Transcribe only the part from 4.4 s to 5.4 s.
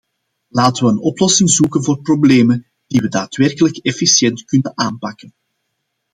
kunnen aanpakken.